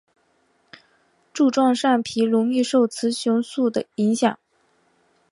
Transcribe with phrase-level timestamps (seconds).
[1.31, 4.39] 柱状上皮容易受雌激素的影响。